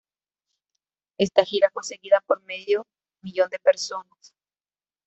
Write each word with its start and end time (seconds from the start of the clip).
Esta 1.19 1.45
gira 1.45 1.69
fue 1.69 1.83
seguida 1.83 2.21
por 2.25 2.41
medio 2.41 2.87
millón 3.21 3.51
de 3.51 3.59
personas. 3.59 4.33